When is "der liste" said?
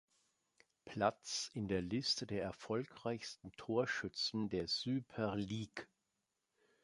1.67-2.25